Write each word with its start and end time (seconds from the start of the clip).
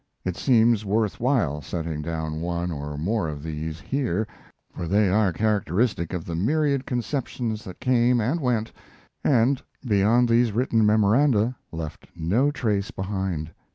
It 0.25 0.35
seems 0.35 0.83
worth 0.83 1.19
while 1.19 1.61
setting 1.61 2.01
down 2.01 2.41
one 2.41 2.71
or 2.71 2.97
more 2.97 3.27
of 3.27 3.43
these 3.43 3.79
here, 3.79 4.25
for 4.75 4.87
they 4.87 5.09
are 5.11 5.31
characteristic 5.31 6.11
of 6.11 6.25
the 6.25 6.33
myriad 6.35 6.87
conceptions 6.87 7.63
that 7.65 7.79
came 7.79 8.19
and 8.19 8.39
went, 8.41 8.71
and 9.23 9.61
beyond 9.85 10.27
these 10.27 10.53
written 10.53 10.83
memoranda 10.87 11.55
left 11.71 12.07
no 12.15 12.49
trace 12.49 12.89
behind. 12.89 13.51